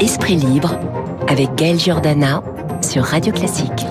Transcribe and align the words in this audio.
Esprit 0.00 0.36
libre 0.36 0.78
avec 1.28 1.54
Gaël 1.56 1.78
Giordana 1.78 2.42
sur 2.82 3.04
Radio 3.04 3.34
Classique. 3.34 3.84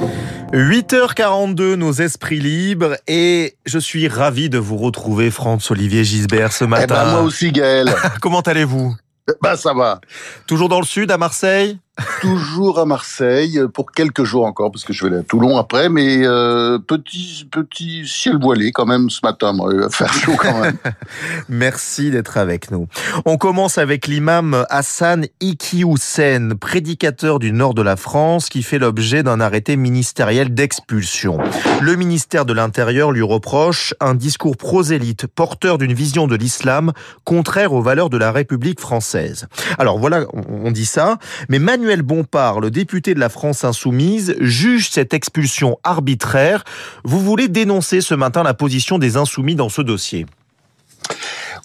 8h42, 0.53 1.75
nos 1.75 1.91
esprits 1.91 2.39
libres, 2.39 2.95
et 3.07 3.55
je 3.67 3.77
suis 3.77 4.07
ravi 4.07 4.49
de 4.49 4.57
vous 4.57 4.77
retrouver, 4.77 5.29
Franz-Olivier 5.29 6.03
Gisbert, 6.03 6.51
ce 6.51 6.65
matin. 6.65 6.85
Eh 6.85 6.87
ben, 6.87 7.11
moi 7.11 7.21
aussi, 7.21 7.51
Gaël. 7.51 7.93
Comment 8.21 8.41
allez-vous? 8.41 8.95
Bah, 9.39 9.55
ça 9.55 9.75
va. 9.75 10.01
Toujours 10.47 10.67
dans 10.67 10.79
le 10.79 10.85
sud, 10.85 11.11
à 11.11 11.19
Marseille? 11.19 11.77
toujours 12.21 12.79
à 12.79 12.85
Marseille 12.85 13.61
pour 13.73 13.91
quelques 13.91 14.23
jours 14.23 14.45
encore, 14.45 14.71
parce 14.71 14.83
que 14.83 14.93
je 14.93 15.03
vais 15.03 15.11
aller 15.11 15.19
à 15.19 15.23
Toulon 15.23 15.57
après, 15.57 15.89
mais 15.89 16.25
euh, 16.25 16.79
petit, 16.79 17.47
petit 17.49 18.07
ciel 18.07 18.37
voilé 18.39 18.71
quand 18.71 18.85
même 18.85 19.09
ce 19.09 19.19
matin, 19.23 19.53
moi, 19.53 19.71
il 19.73 19.79
va 19.79 19.89
faire 19.89 20.13
chaud 20.13 20.35
quand 20.37 20.61
même. 20.61 20.77
Merci 21.49 22.11
d'être 22.11 22.37
avec 22.37 22.71
nous. 22.71 22.87
On 23.25 23.37
commence 23.37 23.77
avec 23.77 24.07
l'imam 24.07 24.65
Hassan 24.69 25.25
Iqiyoussen, 25.41 26.55
prédicateur 26.55 27.39
du 27.39 27.51
nord 27.51 27.73
de 27.73 27.81
la 27.81 27.95
France, 27.95 28.49
qui 28.49 28.63
fait 28.63 28.79
l'objet 28.79 29.23
d'un 29.23 29.39
arrêté 29.39 29.75
ministériel 29.75 30.53
d'expulsion. 30.53 31.37
Le 31.81 31.95
ministère 31.95 32.45
de 32.45 32.53
l'Intérieur 32.53 33.11
lui 33.11 33.21
reproche 33.21 33.93
un 33.99 34.15
discours 34.15 34.57
prosélyte, 34.57 35.27
porteur 35.27 35.77
d'une 35.77 35.93
vision 35.93 36.27
de 36.27 36.35
l'islam 36.35 36.91
contraire 37.23 37.73
aux 37.73 37.81
valeurs 37.81 38.09
de 38.09 38.17
la 38.17 38.31
République 38.31 38.79
française. 38.79 39.47
Alors 39.77 39.99
voilà, 39.99 40.25
on 40.49 40.71
dit 40.71 40.85
ça, 40.85 41.17
mais 41.49 41.59
Manuel 41.59 41.88
Emmanuel 41.89 42.05
Bompard, 42.05 42.59
le 42.59 42.69
député 42.69 43.15
de 43.15 43.19
la 43.19 43.29
France 43.29 43.63
insoumise, 43.63 44.35
juge 44.39 44.91
cette 44.91 45.15
expulsion 45.15 45.79
arbitraire. 45.83 46.63
Vous 47.03 47.19
voulez 47.19 47.47
dénoncer 47.47 48.01
ce 48.01 48.13
matin 48.13 48.43
la 48.43 48.53
position 48.53 48.99
des 48.99 49.17
insoumis 49.17 49.55
dans 49.55 49.69
ce 49.69 49.81
dossier? 49.81 50.27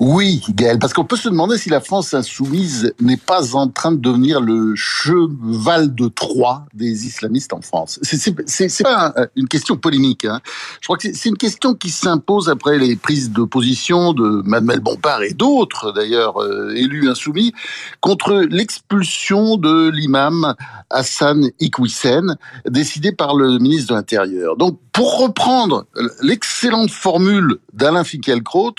Oui, 0.01 0.43
Gaël, 0.51 0.79
parce 0.79 0.93
qu'on 0.93 1.05
peut 1.05 1.17
se 1.17 1.29
demander 1.29 1.59
si 1.59 1.71
la 1.71 1.81
France 1.81 2.15
insoumise 2.15 2.93
n'est 3.01 3.17
pas 3.17 3.55
en 3.55 3.69
train 3.69 3.93
de 3.93 4.01
devenir 4.01 4.41
le 4.41 4.75
cheval 4.75 5.95
de 5.95 6.09
Troie 6.09 6.67
des 6.75 7.07
islamistes 7.07 7.53
en 7.53 7.61
France. 7.61 7.99
C'est 8.03 8.83
pas 8.83 9.15
une 9.37 9.49
question 9.49 9.77
polémique. 9.77 10.25
Hein. 10.25 10.41
Je 10.81 10.87
crois 10.87 10.97
que 10.97 11.13
c'est 11.13 11.29
une 11.29 11.37
question 11.37 11.75
qui 11.75 11.91
s'impose 11.91 12.49
après 12.49 12.79
les 12.79 12.97
prises 12.97 13.31
de 13.31 13.45
position 13.45 14.13
de 14.13 14.43
Manuel 14.45 14.81
Bompard 14.81 15.23
et 15.23 15.33
d'autres, 15.33 15.93
d'ailleurs, 15.93 16.43
euh, 16.43 16.75
élus 16.75 17.09
insoumis, 17.09 17.53
contre 18.01 18.35
l'expulsion 18.35 19.57
de 19.57 19.89
l'imam 19.91 20.55
Hassan 20.91 21.51
Iqwisen, 21.61 22.37
décidé 22.69 23.13
par 23.13 23.35
le 23.37 23.59
ministre 23.59 23.91
de 23.91 23.95
l'Intérieur. 23.95 24.57
Donc, 24.57 24.79
pour 24.93 25.19
reprendre 25.19 25.87
l'excellente 26.23 26.91
formule 26.91 27.59
d'Alain 27.73 28.05
Finkielkraut, 28.05 28.75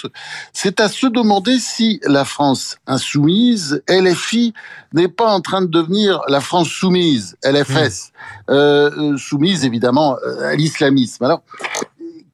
c'est 0.54 0.80
à 0.80 0.88
se 1.06 1.10
demander 1.12 1.60
si 1.60 2.00
la 2.04 2.26
France 2.26 2.78
insoumise, 2.88 3.84
LFI, 3.88 4.54
n'est 4.94 5.08
pas 5.08 5.32
en 5.32 5.40
train 5.40 5.62
de 5.62 5.68
devenir 5.68 6.22
la 6.30 6.42
France 6.42 6.70
soumise, 6.70 7.38
LFS, 7.44 8.12
mmh. 8.50 8.52
euh, 8.52 9.14
euh, 9.14 9.18
soumise 9.18 9.66
évidemment 9.66 10.18
euh, 10.26 10.50
à 10.50 10.56
l'islamisme. 10.56 11.24
Alors, 11.24 11.44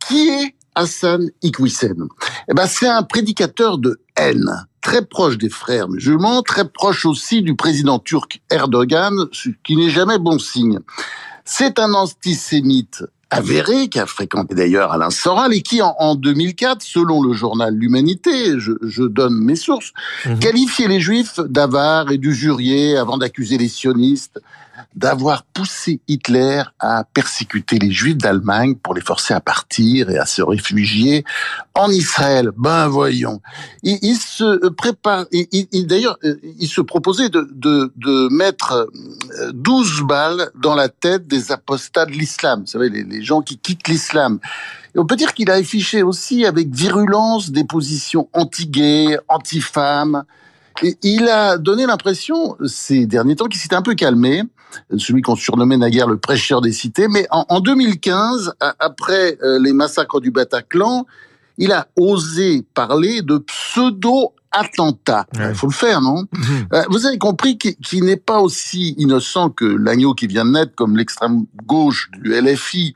qui 0.07 0.29
est 0.29 0.55
Hassan 0.73 1.29
Iqwisen? 1.41 2.07
Eh 2.49 2.53
ben, 2.53 2.65
c'est 2.65 2.87
un 2.87 3.03
prédicateur 3.03 3.77
de 3.77 3.99
haine 4.15 4.49
très 4.79 5.05
proche 5.05 5.37
des 5.37 5.49
frères 5.49 5.89
musulmans, 5.89 6.41
très 6.41 6.67
proche 6.67 7.05
aussi 7.05 7.41
du 7.41 7.55
président 7.55 7.99
turc 7.99 8.41
Erdogan, 8.49 9.13
ce 9.33 9.49
qui 9.65 9.75
n'est 9.75 9.89
jamais 9.89 10.17
bon 10.17 10.39
signe. 10.39 10.79
C'est 11.43 11.77
un 11.77 11.93
antisémite 11.93 13.03
avéré, 13.31 13.87
qui 13.87 13.97
a 13.97 14.05
fréquenté 14.05 14.53
d'ailleurs 14.53 14.91
Alain 14.91 15.09
Soral, 15.09 15.53
et 15.53 15.61
qui, 15.61 15.81
en, 15.81 16.15
2004, 16.15 16.81
selon 16.81 17.23
le 17.23 17.33
journal 17.33 17.73
L'Humanité, 17.73 18.59
je, 18.59 19.03
donne 19.03 19.35
mes 19.35 19.55
sources, 19.55 19.93
mhm. 20.25 20.39
qualifiait 20.39 20.87
les 20.87 20.99
Juifs 20.99 21.39
d'avares 21.39 22.11
et 22.11 22.17
d'usuriers 22.17 22.97
avant 22.97 23.17
d'accuser 23.17 23.57
les 23.57 23.69
sionistes 23.69 24.39
d'avoir 24.95 25.43
poussé 25.43 26.01
Hitler 26.07 26.63
à 26.79 27.03
persécuter 27.13 27.79
les 27.79 27.91
Juifs 27.91 28.17
d'Allemagne 28.17 28.75
pour 28.75 28.93
les 28.93 29.01
forcer 29.01 29.33
à 29.33 29.39
partir 29.39 30.09
et 30.09 30.17
à 30.17 30.25
se 30.25 30.41
réfugier 30.41 31.23
en 31.73 31.89
Israël. 31.89 32.51
Ben 32.57 32.87
voyons, 32.87 33.41
il, 33.83 34.15
se 34.15 34.69
prépare, 34.69 35.25
d'ailleurs, 35.31 36.17
il 36.59 36.67
se 36.67 36.81
proposait 36.81 37.29
de, 37.29 37.47
de, 37.53 37.91
de, 37.95 38.27
mettre 38.29 38.89
12 39.53 40.01
balles 40.01 40.51
dans 40.55 40.75
la 40.75 40.89
tête 40.89 41.27
des 41.27 41.51
apostats 41.51 42.05
de 42.05 42.11
l'islam, 42.11 42.61
vous 42.61 42.67
savez, 42.67 42.89
les, 42.89 43.03
les 43.03 43.20
gens 43.23 43.41
qui 43.41 43.57
quittent 43.57 43.87
l'islam. 43.87 44.39
Et 44.95 44.99
on 44.99 45.05
peut 45.05 45.15
dire 45.15 45.33
qu'il 45.33 45.49
a 45.49 45.55
affiché 45.55 46.03
aussi 46.03 46.45
avec 46.45 46.73
virulence 46.73 47.51
des 47.51 47.63
positions 47.63 48.29
anti-gays, 48.33 49.17
anti-femmes, 49.27 50.23
il 51.03 51.27
a 51.27 51.57
donné 51.57 51.85
l'impression, 51.85 52.55
ces 52.65 53.05
derniers 53.05 53.35
temps, 53.35 53.45
qu'il 53.45 53.59
s'était 53.59 53.75
un 53.75 53.81
peu 53.81 53.93
calmé, 53.93 54.43
celui 54.97 55.21
qu'on 55.21 55.35
surnommait 55.35 55.77
naguère 55.77 56.07
le 56.07 56.17
prêcheur 56.17 56.61
des 56.61 56.71
cités, 56.71 57.07
mais 57.07 57.27
en, 57.29 57.59
2015, 57.59 58.53
après 58.79 59.37
euh, 59.43 59.59
les 59.59 59.73
massacres 59.73 60.21
du 60.21 60.31
Bataclan, 60.31 61.05
il 61.57 61.71
a 61.71 61.87
osé 61.95 62.63
parler 62.73 63.21
de 63.21 63.37
pseudo 63.37 64.33
attentat. 64.51 65.25
Il 65.35 65.55
faut 65.55 65.67
le 65.67 65.73
faire, 65.73 66.01
non 66.01 66.25
mhm. 66.33 66.67
euh, 66.73 66.83
Vous 66.89 67.05
avez 67.05 67.17
compris 67.17 67.57
qu'il 67.57 68.03
n'est 68.03 68.17
pas 68.17 68.39
aussi 68.39 68.95
innocent 68.97 69.49
que 69.49 69.65
l'agneau 69.65 70.13
qui 70.13 70.27
vient 70.27 70.45
de 70.45 70.51
naître, 70.51 70.75
comme 70.75 70.97
l'extrême 70.97 71.45
gauche 71.65 72.09
du 72.19 72.33
LFI 72.33 72.93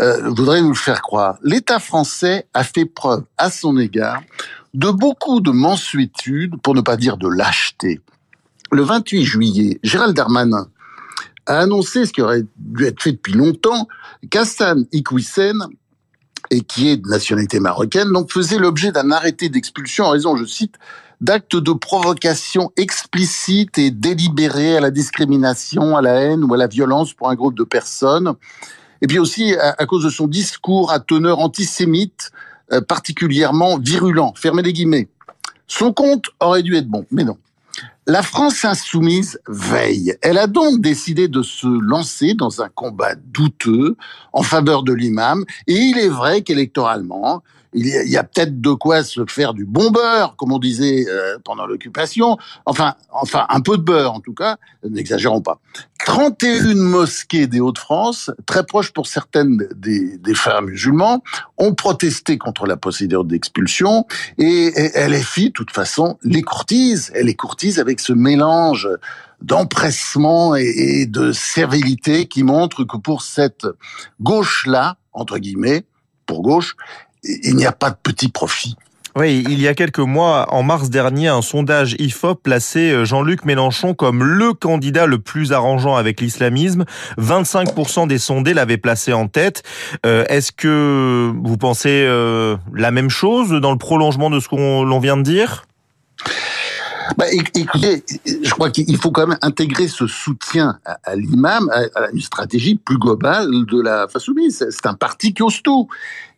euh, 0.00 0.28
voudrait 0.30 0.62
nous 0.62 0.70
le 0.70 0.74
faire 0.74 1.02
croire? 1.02 1.38
L'État 1.42 1.78
français 1.78 2.46
a 2.54 2.64
fait 2.64 2.86
preuve 2.86 3.24
à 3.38 3.50
son 3.50 3.78
égard 3.78 4.22
de 4.74 4.90
beaucoup 4.90 5.40
de 5.40 5.50
mansuétude, 5.50 6.56
pour 6.62 6.74
ne 6.74 6.80
pas 6.80 6.96
dire 6.96 7.16
de 7.18 7.28
lâcheté. 7.28 8.00
Le 8.70 8.82
28 8.82 9.24
juillet, 9.24 9.80
Gérald 9.82 10.16
Darmanin 10.16 10.66
a 11.46 11.58
annoncé 11.58 12.06
ce 12.06 12.12
qui 12.12 12.22
aurait 12.22 12.44
dû 12.56 12.84
être 12.84 13.02
fait 13.02 13.12
depuis 13.12 13.34
longtemps, 13.34 13.88
qu'Hassan 14.30 14.86
Iqwisen, 14.92 15.58
et 16.52 16.60
qui 16.60 16.90
est 16.90 16.98
de 16.98 17.08
nationalité 17.08 17.60
marocaine, 17.60 18.12
donc 18.12 18.30
faisait 18.30 18.58
l'objet 18.58 18.92
d'un 18.92 19.10
arrêté 19.10 19.48
d'expulsion 19.48 20.04
en 20.04 20.10
raison, 20.10 20.36
je 20.36 20.44
cite, 20.44 20.74
d'actes 21.22 21.56
de 21.56 21.72
provocation 21.72 22.70
explicite 22.76 23.78
et 23.78 23.90
délibérés 23.90 24.76
à 24.76 24.80
la 24.80 24.90
discrimination, 24.90 25.96
à 25.96 26.02
la 26.02 26.14
haine 26.16 26.44
ou 26.44 26.52
à 26.52 26.58
la 26.58 26.66
violence 26.66 27.14
pour 27.14 27.30
un 27.30 27.34
groupe 27.34 27.56
de 27.56 27.64
personnes. 27.64 28.34
Et 29.00 29.06
puis 29.06 29.18
aussi 29.18 29.54
à, 29.54 29.74
à 29.78 29.86
cause 29.86 30.04
de 30.04 30.10
son 30.10 30.26
discours 30.26 30.92
à 30.92 31.00
teneur 31.00 31.38
antisémite, 31.38 32.32
euh, 32.72 32.82
particulièrement 32.82 33.78
virulent. 33.78 34.34
Fermez 34.36 34.62
les 34.62 34.74
guillemets. 34.74 35.08
Son 35.66 35.94
compte 35.94 36.26
aurait 36.38 36.62
dû 36.62 36.76
être 36.76 36.88
bon, 36.88 37.06
mais 37.10 37.24
non. 37.24 37.38
La 38.08 38.22
France 38.22 38.64
insoumise 38.64 39.40
veille. 39.46 40.16
Elle 40.22 40.36
a 40.36 40.48
donc 40.48 40.80
décidé 40.80 41.28
de 41.28 41.40
se 41.40 41.68
lancer 41.68 42.34
dans 42.34 42.60
un 42.60 42.68
combat 42.68 43.14
douteux 43.14 43.96
en 44.32 44.42
faveur 44.42 44.82
de 44.82 44.92
l'imam. 44.92 45.44
Et 45.68 45.74
il 45.74 45.98
est 45.98 46.08
vrai 46.08 46.42
qu'électoralement, 46.42 47.44
il 47.74 47.86
y 47.86 48.16
a, 48.16 48.24
peut-être 48.24 48.60
de 48.60 48.72
quoi 48.72 49.02
se 49.02 49.24
faire 49.26 49.54
du 49.54 49.64
bon 49.64 49.90
beurre, 49.90 50.36
comme 50.36 50.52
on 50.52 50.58
disait 50.58 51.06
euh, 51.08 51.38
pendant 51.42 51.66
l'occupation. 51.66 52.36
Enfin, 52.66 52.94
enfin, 53.10 53.46
un 53.48 53.60
peu 53.60 53.78
de 53.78 53.82
beurre 53.82 54.12
en 54.12 54.20
tout 54.20 54.34
cas, 54.34 54.58
n'exagérons 54.88 55.40
pas. 55.40 55.58
31 56.04 56.74
mosquées 56.74 57.46
des 57.46 57.60
Hauts-de-France, 57.60 58.30
très 58.46 58.64
proches 58.64 58.92
pour 58.92 59.06
certaines 59.06 59.68
des, 59.74 60.18
des, 60.18 60.34
frères 60.34 60.62
musulmans, 60.62 61.22
ont 61.56 61.74
protesté 61.74 62.38
contre 62.38 62.66
la 62.66 62.76
procédure 62.76 63.24
d'expulsion 63.24 64.06
et, 64.38 64.72
et 64.76 65.08
LFI, 65.08 65.46
de 65.46 65.52
toute 65.52 65.70
façon, 65.70 66.18
les 66.22 66.42
courtise. 66.42 67.10
Elle 67.14 67.26
les 67.26 67.36
courtise 67.36 67.78
avec 67.78 68.00
ce 68.00 68.12
mélange 68.12 68.88
d'empressement 69.40 70.54
et 70.54 71.06
de 71.06 71.32
servilité 71.32 72.26
qui 72.26 72.42
montre 72.44 72.84
que 72.84 72.96
pour 72.96 73.22
cette 73.22 73.66
gauche-là, 74.20 74.96
entre 75.12 75.38
guillemets, 75.38 75.84
pour 76.26 76.42
gauche, 76.42 76.76
il 77.24 77.56
n'y 77.56 77.66
a 77.66 77.72
pas 77.72 77.90
de 77.90 77.96
petit 78.02 78.28
profit. 78.28 78.76
Oui, 79.14 79.44
il 79.46 79.60
y 79.60 79.68
a 79.68 79.74
quelques 79.74 79.98
mois, 79.98 80.46
en 80.54 80.62
mars 80.62 80.88
dernier, 80.88 81.28
un 81.28 81.42
sondage 81.42 81.94
IFOP 81.98 82.42
plaçait 82.42 82.92
euh, 82.92 83.04
Jean-Luc 83.04 83.44
Mélenchon 83.44 83.92
comme 83.92 84.24
le 84.24 84.54
candidat 84.54 85.04
le 85.04 85.18
plus 85.18 85.52
arrangeant 85.52 85.96
avec 85.96 86.18
l'islamisme. 86.18 86.86
25% 87.18 88.06
des 88.06 88.16
sondés 88.16 88.54
l'avaient 88.54 88.78
placé 88.78 89.12
en 89.12 89.28
tête. 89.28 89.64
Euh, 90.06 90.24
est-ce 90.30 90.50
que 90.50 91.30
vous 91.44 91.56
pensez 91.58 92.06
euh, 92.08 92.56
la 92.72 92.90
même 92.90 93.10
chose 93.10 93.50
dans 93.50 93.72
le 93.72 93.78
prolongement 93.78 94.30
de 94.30 94.40
ce 94.40 94.48
qu'on 94.48 95.00
vient 95.00 95.18
de 95.18 95.22
dire? 95.22 95.66
Bah, 97.16 97.26
écoutez, 97.32 98.02
je 98.26 98.50
crois 98.50 98.70
qu'il 98.70 98.96
faut 98.96 99.10
quand 99.10 99.26
même 99.26 99.38
intégrer 99.42 99.88
ce 99.88 100.06
soutien 100.06 100.78
à, 100.84 101.16
l'imam 101.16 101.70
à, 101.70 102.10
une 102.12 102.20
stratégie 102.20 102.74
plus 102.76 102.98
globale 102.98 103.50
de 103.66 103.80
la 103.80 104.08
Fassoubise. 104.08 104.66
C'est 104.70 104.86
un 104.86 104.94
parti 104.94 105.34
qui 105.34 105.42
ose 105.42 105.62
tout, 105.62 105.88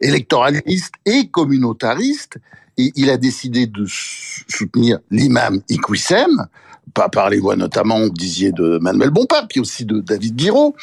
électoraliste 0.01 0.95
et 1.07 1.29
communautariste. 1.29 2.39
Et 2.77 2.93
il 2.97 3.09
a 3.11 3.17
décidé 3.17 3.67
de 3.67 3.85
soutenir 3.87 4.99
l'imam 5.11 5.61
Iqwissem, 5.69 6.47
pas 6.93 7.09
par 7.09 7.31
les 7.31 7.39
voix 7.39 7.57
notamment, 7.57 8.01
vous 8.01 8.11
disiez, 8.11 8.51
de 8.53 8.79
Manuel 8.79 9.11
Bompard, 9.11 9.47
puis 9.49 9.61
aussi 9.61 9.85
de 9.85 10.01
David 10.01 10.35
Guiraud, 10.35 10.75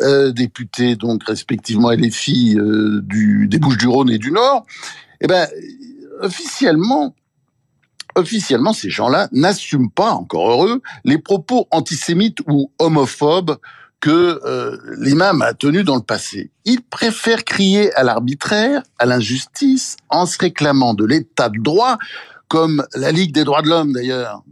euh, 0.00 0.32
député 0.32 0.96
donc 0.96 1.22
respectivement 1.24 1.90
LFI 1.90 2.56
euh, 2.58 3.00
du, 3.02 3.46
des 3.48 3.58
Bouches-du-Rhône 3.58 4.10
et 4.10 4.18
du 4.18 4.32
Nord. 4.32 4.66
Eh 5.20 5.28
ben, 5.28 5.48
officiellement, 6.20 7.14
officiellement, 8.16 8.72
ces 8.72 8.90
gens-là 8.90 9.28
n'assument 9.32 9.90
pas, 9.90 10.10
encore 10.10 10.50
heureux, 10.50 10.82
les 11.04 11.18
propos 11.18 11.68
antisémites 11.70 12.38
ou 12.48 12.72
homophobes 12.78 13.58
que 14.00 14.40
euh, 14.44 14.76
l'imam 14.98 15.42
a 15.42 15.54
tenus 15.54 15.84
dans 15.84 15.96
le 15.96 16.02
passé. 16.02 16.50
Ils 16.64 16.82
préfèrent 16.82 17.44
crier 17.44 17.92
à 17.94 18.02
l'arbitraire, 18.02 18.82
à 18.98 19.06
l'injustice, 19.06 19.96
en 20.10 20.26
se 20.26 20.38
réclamant 20.38 20.94
de 20.94 21.04
l'état 21.04 21.48
de 21.48 21.58
droit, 21.58 21.98
comme 22.48 22.84
la 22.94 23.12
Ligue 23.12 23.32
des 23.32 23.44
droits 23.44 23.62
de 23.62 23.68
l'homme 23.68 23.92
d'ailleurs, 23.92 24.42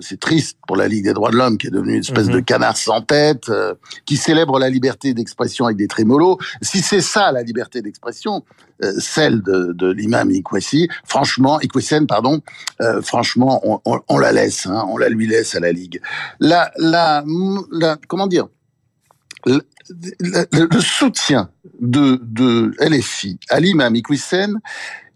c'est 0.00 0.20
triste 0.20 0.58
pour 0.66 0.76
la 0.76 0.88
Ligue 0.88 1.04
des 1.04 1.12
droits 1.12 1.30
de 1.30 1.36
l'homme 1.36 1.58
qui 1.58 1.66
est 1.66 1.70
devenue 1.70 1.94
une 1.94 2.00
espèce 2.00 2.28
de 2.28 2.38
mhm. 2.38 2.44
canard 2.44 2.76
sans 2.76 3.00
tête, 3.00 3.48
euh, 3.48 3.74
qui 4.06 4.16
célèbre 4.16 4.58
la 4.58 4.68
liberté 4.68 5.14
d'expression 5.14 5.66
avec 5.66 5.76
des 5.76 5.88
trémolos. 5.88 6.38
Si 6.62 6.80
c'est 6.80 7.00
ça 7.00 7.32
la 7.32 7.42
liberté 7.42 7.82
d'expression, 7.82 8.44
euh, 8.82 8.92
celle 8.98 9.42
de, 9.42 9.72
de 9.72 9.90
l'imam 9.90 10.30
Ikwesi, 10.30 10.88
franchement, 11.04 11.60
Ikwesen, 11.60 12.06
pardon, 12.06 12.40
euh, 12.80 13.02
franchement, 13.02 13.60
on, 13.64 13.80
on, 13.84 14.00
on, 14.08 14.18
la 14.18 14.32
laisse, 14.32 14.66
hein, 14.66 14.86
on 14.88 14.98
la 14.98 15.08
lui 15.08 15.26
laisse 15.26 15.54
à 15.54 15.60
la 15.60 15.72
Ligue. 15.72 16.00
La, 16.40 16.70
la, 16.76 17.24
la 17.72 17.96
comment 18.08 18.26
dire 18.26 18.48
le, 20.20 20.68
le, 20.70 20.80
soutien 20.80 21.50
de, 21.80 22.20
de 22.22 22.74
LFI 22.80 23.38
à 23.48 23.60
l'imam 23.60 23.94
Ikwesen 23.94 24.60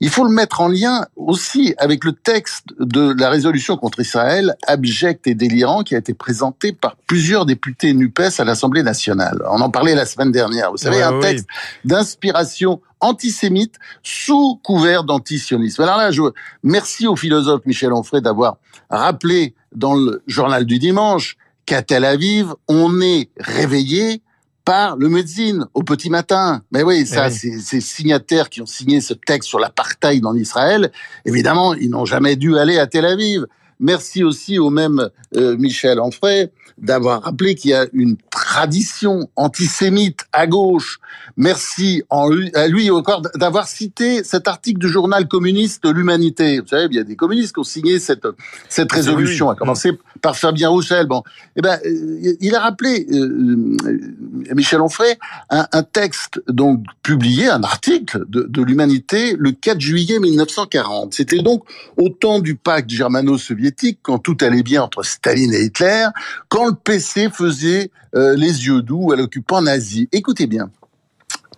il 0.03 0.11
faut 0.11 0.25
le 0.25 0.33
mettre 0.33 0.61
en 0.61 0.67
lien 0.67 1.07
aussi 1.15 1.77
avec 1.79 2.05
le 2.05 2.13
texte 2.13 2.65
de 2.81 3.15
la 3.17 3.31
résolution 3.31 3.77
contre 3.77 4.01
Israël, 4.01 4.57
abject 4.67 5.29
et 5.29 5.37
délirant, 5.37 5.85
qui 5.85 5.95
a 5.95 5.99
été 5.99 6.13
présenté 6.13 6.73
par 6.73 6.97
plusieurs 7.07 7.47
députés 7.47 7.95
NUPES 7.95 8.41
à 8.41 8.45
l'Assemblée 8.45 8.83
nationale. 8.83 9.41
On 9.49 9.61
en 9.61 9.71
parlait 9.71 9.95
la 9.95 10.05
semaine 10.05 10.33
dernière. 10.33 10.73
Vous 10.73 10.77
savez, 10.77 11.01
un 11.01 11.21
texte 11.21 11.47
d'inspiration 11.85 12.81
antisémite 12.99 13.77
sous 14.03 14.59
couvert 14.65 15.05
d'antisionisme. 15.05 15.83
Alors 15.83 15.99
là, 15.99 16.11
je 16.11 16.23
merci 16.65 17.07
au 17.07 17.15
philosophe 17.15 17.65
Michel 17.65 17.93
Onfray 17.93 18.21
d'avoir 18.21 18.57
rappelé 18.91 19.55
dans 19.73 19.95
le 19.95 20.25
journal 20.27 20.65
du 20.65 20.81
dimanche 20.81 21.37
qu'à 21.65 21.83
Tel 21.83 22.05
Aviv, 22.05 22.55
on 22.67 23.01
est 23.01 23.31
réveillé 23.39 24.21
par 24.65 24.97
le 24.97 25.09
médecine 25.09 25.67
au 25.75 25.83
petit 25.83 26.11
matin. 26.11 26.63
Mais 26.71 26.83
oui, 26.83 27.07
ça, 27.07 27.29
eh 27.29 27.31
ces 27.31 27.81
signataires 27.81 28.49
qui 28.49 28.61
ont 28.61 28.67
signé 28.67 29.01
ce 29.01 29.15
texte 29.15 29.49
sur 29.49 29.59
l'apartheid 29.59 30.25
en 30.25 30.35
Israël, 30.35 30.93
évidemment, 31.25 31.75
ils 31.75 31.91
n'ont 31.91 32.05
jamais 32.05 32.37
dû 32.37 32.57
aller 32.57 32.79
à 32.79 32.87
Tel 32.87 33.05
Aviv. 33.05 33.47
Merci 33.81 34.25
aussi 34.25 34.59
au 34.59 34.71
même 34.71 35.09
euh, 35.37 35.57
Michel 35.57 36.01
Onfray 36.01 36.51
d'avoir 36.79 37.23
rappelé 37.23 37.55
qu'il 37.55 37.71
y 37.71 37.75
a 37.75 37.87
une 37.93 38.17
tradition 38.31 39.29
antisémite 39.37 40.27
à 40.33 40.47
gauche. 40.47 40.99
Merci 41.37 42.03
en 42.11 42.29
lui, 42.29 42.51
à 42.55 42.69
lui 42.69 42.91
encore 42.91 43.23
d'avoir 43.37 43.69
cité 43.69 44.25
cet 44.25 44.49
article 44.49 44.81
du 44.81 44.89
journal 44.89 45.29
communiste 45.29 45.87
L'Humanité. 45.87 46.61
Vous 46.61 46.69
savez, 46.69 46.87
il 46.91 46.97
y 46.97 47.01
a 47.01 47.05
des 47.05 47.17
communistes 47.17 47.55
qui 47.55 47.61
ont 47.61 47.65
signé 47.65 47.99
cette, 47.99 48.27
cette 48.69 48.91
résolution, 48.93 49.51
à 49.51 49.55
commencer 49.55 49.93
par 50.21 50.37
Fabien 50.37 50.69
Roussel. 50.69 51.07
Bon, 51.07 51.23
eh 51.57 51.61
ben, 51.61 51.79
euh, 51.85 52.37
il 52.41 52.55
a 52.55 52.61
rappelé 52.61 53.07
euh, 53.11 53.77
euh, 53.87 54.55
Michel 54.55 54.81
Onfray 54.81 55.17
un, 55.51 55.67
un, 55.73 55.83
texte 55.83 56.41
donc 56.49 56.85
publié, 57.03 57.49
un 57.49 57.63
article 57.63 58.25
de, 58.29 58.43
de 58.49 58.63
l'Humanité 58.63 59.37
le 59.39 59.53
4 59.53 59.81
juillet 59.81 60.19
1940. 60.19 61.15
C'était 61.15 61.43
donc 61.43 61.65
au 61.97 62.09
temps 62.09 62.41
du 62.41 62.55
pacte 62.55 62.91
germano-soviétique, 62.91 63.72
quand 64.03 64.19
tout 64.19 64.37
allait 64.41 64.63
bien 64.63 64.83
entre 64.83 65.03
Staline 65.03 65.55
et 65.55 65.65
Hitler, 65.65 66.07
quand 66.49 66.67
le 66.67 66.75
PC 66.75 67.31
faisait 67.31 67.91
les 68.15 68.67
yeux 68.67 68.83
doux 68.83 69.13
à 69.13 69.17
l'occupant 69.17 69.63
nazi. 69.63 70.09
Écoutez 70.13 70.47
bien, 70.47 70.71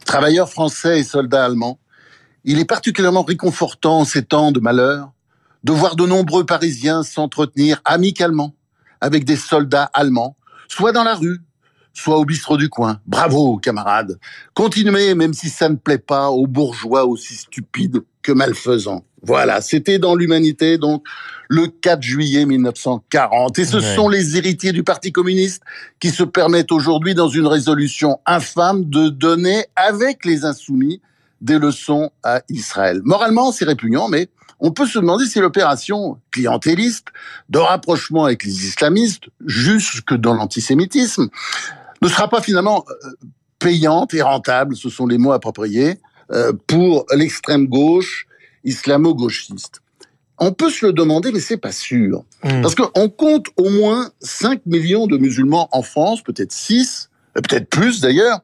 travailleurs 0.05 0.49
français 0.49 1.01
et 1.01 1.05
soldats 1.05 1.45
allemands, 1.45 1.79
il 2.45 2.59
est 2.59 2.65
particulièrement 2.65 3.23
réconfortant 3.23 4.01
en 4.01 4.05
ces 4.05 4.23
temps 4.23 4.53
de 4.53 4.61
malheur 4.61 5.11
de 5.65 5.73
voir 5.73 5.97
de 5.97 6.07
nombreux 6.07 6.45
Parisiens 6.45 7.03
s'entretenir 7.03 7.81
amicalement 7.85 8.55
avec 9.01 9.25
des 9.25 9.37
soldats 9.37 9.91
allemands, 9.95 10.37
soit 10.69 10.93
dans 10.93 11.05
la 11.05 11.15
rue, 11.15 11.41
soit 11.94 12.19
au 12.19 12.25
bistrot 12.25 12.58
du 12.58 12.69
coin. 12.69 13.00
Bravo, 13.06 13.56
camarades. 13.56 14.19
Continuez, 14.52 15.14
même 15.14 15.32
si 15.32 15.49
ça 15.49 15.69
ne 15.69 15.76
plaît 15.76 15.99
pas 15.99 16.29
aux 16.29 16.46
bourgeois 16.46 17.06
aussi 17.06 17.37
stupides 17.37 18.02
que 18.23 18.32
malfaisants. 18.32 19.05
Voilà, 19.23 19.62
c'était 19.62 19.99
dans 19.99 20.14
l'humanité, 20.14 20.76
donc, 20.76 21.05
le 21.49 21.69
4 21.69 22.02
juillet 22.02 22.44
1940. 22.44 23.58
Et 23.58 23.64
ce 23.64 23.81
sont 23.81 24.08
les 24.08 24.37
héritiers 24.37 24.73
du 24.73 24.82
Parti 24.82 25.12
communiste 25.12 25.62
qui 25.99 26.11
se 26.11 26.25
permettent 26.25 26.73
aujourd'hui, 26.73 27.14
dans 27.14 27.29
une 27.29 27.46
résolution 27.46 28.19
infâme, 28.26 28.85
de 28.85 29.08
donner, 29.08 29.64
avec 29.76 30.26
les 30.26 30.44
insoumis, 30.44 31.00
des 31.41 31.58
leçons 31.58 32.11
à 32.23 32.43
Israël. 32.50 33.00
Moralement, 33.05 33.52
c'est 33.52 33.64
répugnant, 33.64 34.08
mais 34.08 34.29
on 34.61 34.73
peut 34.73 34.87
se 34.87 34.99
demander 34.99 35.26
si 35.26 35.41
l'opération 35.41 36.19
clientéliste 36.31 37.08
de 37.49 37.58
rapprochement 37.58 38.25
avec 38.25 38.44
les 38.44 38.67
islamistes, 38.67 39.25
jusque 39.44 40.14
dans 40.14 40.35
l'antisémitisme, 40.35 41.29
ne 42.06 42.11
sera 42.11 42.29
pas 42.29 42.41
finalement 42.41 42.85
euh, 42.89 43.11
payante 43.59 44.15
et 44.15 44.23
rentable, 44.23 44.77
ce 44.77 44.89
sont 44.89 45.06
les 45.06 45.19
mots 45.19 45.33
appropriés, 45.33 45.99
euh, 46.31 46.53
pour 46.67 47.06
l'extrême 47.15 47.67
gauche 47.67 48.27
islamo-gauchiste. 48.65 49.81
On 50.39 50.53
peut 50.53 50.71
se 50.71 50.85
le 50.85 50.93
demander, 50.93 51.33
mais 51.33 51.41
c'est 51.41 51.59
pas 51.59 51.73
sûr. 51.73 52.25
Hmm. 52.43 52.62
Parce 52.62 52.75
qu'on 52.75 53.09
compte 53.09 53.47
au 53.56 53.71
moins 53.71 54.11
5 54.21 54.67
millions 54.67 55.06
de 55.06 55.17
musulmans 55.17 55.69
en 55.73 55.83
France, 55.83 56.23
peut-être 56.23 56.53
6, 56.53 57.11
euh, 57.11 57.14
peut-être 57.43 57.69
plus 57.69 58.01
d'ailleurs, 58.01 58.41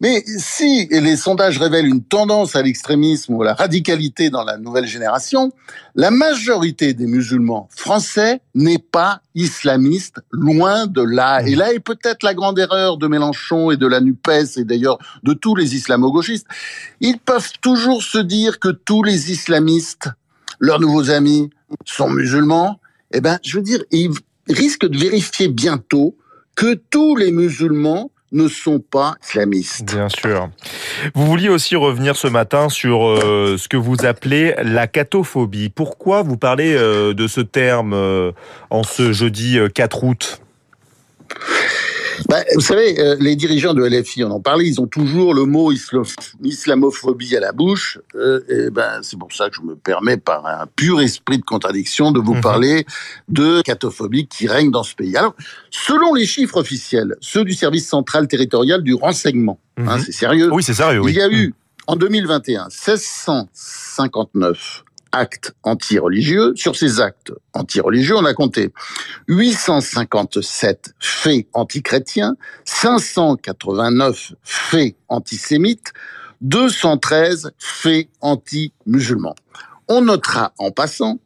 mais 0.00 0.22
si 0.26 0.86
les 0.90 1.16
sondages 1.16 1.58
révèlent 1.58 1.86
une 1.86 2.02
tendance 2.02 2.56
à 2.56 2.62
l'extrémisme 2.62 3.34
ou 3.34 3.42
à 3.42 3.46
la 3.46 3.54
radicalité 3.54 4.28
dans 4.28 4.44
la 4.44 4.58
nouvelle 4.58 4.86
génération, 4.86 5.50
la 5.94 6.10
majorité 6.10 6.94
des 6.94 7.06
musulmans 7.06 7.68
français 7.70 8.40
n'est 8.54 8.78
pas 8.78 9.22
islamiste, 9.34 10.20
loin 10.30 10.86
de 10.86 11.00
là. 11.00 11.40
Et 11.46 11.54
là 11.54 11.72
est 11.72 11.80
peut-être 11.80 12.22
la 12.22 12.34
grande 12.34 12.58
erreur 12.58 12.98
de 12.98 13.06
Mélenchon 13.06 13.70
et 13.70 13.76
de 13.76 13.86
la 13.86 14.00
NUPES 14.00 14.58
et 14.58 14.64
d'ailleurs 14.64 14.98
de 15.22 15.32
tous 15.32 15.54
les 15.54 15.74
islamo-gauchistes. 15.74 16.48
Ils 17.00 17.18
peuvent 17.18 17.52
toujours 17.62 18.02
se 18.02 18.18
dire 18.18 18.58
que 18.58 18.68
tous 18.68 19.04
les 19.04 19.30
islamistes, 19.30 20.10
leurs 20.58 20.80
nouveaux 20.80 21.10
amis, 21.10 21.50
sont 21.86 22.10
musulmans. 22.10 22.80
Eh 23.12 23.20
ben, 23.20 23.38
je 23.42 23.56
veux 23.56 23.62
dire, 23.62 23.82
ils 23.90 24.10
risquent 24.48 24.86
de 24.86 24.98
vérifier 24.98 25.48
bientôt 25.48 26.16
que 26.56 26.74
tous 26.74 27.16
les 27.16 27.32
musulmans 27.32 28.10
ne 28.34 28.48
sont 28.48 28.80
pas 28.80 29.14
islamistes. 29.22 29.84
Bien 29.84 30.08
sûr. 30.08 30.50
Vous 31.14 31.26
vouliez 31.26 31.48
aussi 31.48 31.76
revenir 31.76 32.16
ce 32.16 32.26
matin 32.26 32.68
sur 32.68 33.06
euh, 33.06 33.56
ce 33.58 33.68
que 33.68 33.76
vous 33.76 34.04
appelez 34.04 34.54
la 34.62 34.86
catophobie. 34.86 35.70
Pourquoi 35.70 36.22
vous 36.22 36.36
parlez 36.36 36.74
euh, 36.74 37.14
de 37.14 37.26
ce 37.26 37.40
terme 37.40 37.94
euh, 37.94 38.32
en 38.70 38.82
ce 38.82 39.12
jeudi 39.12 39.58
4 39.72 40.04
août? 40.04 40.40
Bah, 42.28 42.42
vous 42.54 42.60
savez, 42.60 43.00
euh, 43.00 43.16
les 43.20 43.36
dirigeants 43.36 43.72
de 43.74 43.84
LFI, 43.84 44.24
on 44.24 44.30
en 44.30 44.40
parlait, 44.40 44.66
ils 44.66 44.80
ont 44.80 44.86
toujours 44.86 45.34
le 45.34 45.44
mot 45.44 45.70
islamophobie 46.42 47.36
à 47.36 47.40
la 47.40 47.52
bouche. 47.52 47.98
Euh, 48.14 48.40
et 48.48 48.70
ben, 48.70 49.00
c'est 49.02 49.18
pour 49.18 49.30
ça 49.32 49.50
que 49.50 49.56
je 49.56 49.62
me 49.62 49.74
permets, 49.76 50.16
par 50.16 50.46
un 50.46 50.66
pur 50.76 51.00
esprit 51.00 51.38
de 51.38 51.44
contradiction, 51.44 52.12
de 52.12 52.20
vous 52.20 52.34
mhm. 52.34 52.40
parler 52.40 52.86
de 53.28 53.60
catophobie 53.62 54.26
qui 54.26 54.46
règne 54.46 54.70
dans 54.70 54.84
ce 54.84 54.94
pays. 54.94 55.16
Alors, 55.16 55.34
selon 55.70 56.14
les 56.14 56.26
chiffres 56.26 56.58
officiels, 56.58 57.16
ceux 57.20 57.44
du 57.44 57.54
service 57.54 57.88
central 57.88 58.28
territorial 58.28 58.82
du 58.82 58.94
renseignement, 58.94 59.58
hein, 59.76 59.96
mhm. 59.96 60.02
c'est 60.04 60.12
sérieux. 60.12 60.50
Oui, 60.52 60.62
c'est 60.62 60.74
sérieux. 60.74 61.00
Oui. 61.00 61.12
Il 61.12 61.18
y 61.18 61.22
a 61.22 61.28
eu, 61.28 61.48
mhm. 61.48 61.54
en 61.88 61.96
2021, 61.96 62.68
1659 62.68 64.83
actes 65.14 65.54
anti-religieux. 65.62 66.52
Sur 66.56 66.76
ces 66.76 67.00
actes 67.00 67.32
anti-religieux, 67.54 68.16
on 68.16 68.24
a 68.24 68.34
compté 68.34 68.70
857 69.28 70.94
faits 70.98 71.46
anti-chrétiens, 71.52 72.36
589 72.64 74.32
faits 74.42 74.96
antisémites, 75.08 75.92
213 76.40 77.52
faits 77.58 78.08
anti-musulmans. 78.20 79.36
On 79.88 80.02
notera 80.02 80.52
en 80.58 80.70
passant 80.70 81.20